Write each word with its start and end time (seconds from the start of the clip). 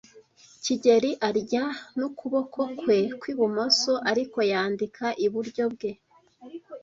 kigeli 0.63 1.11
arya 1.29 1.65
n'ukuboko 1.97 2.59
kwe 2.79 2.97
kw'ibumoso, 3.19 3.93
ariko 4.11 4.37
yandika 4.51 5.05
iburyo 5.25 5.63
bwe. 5.73 5.91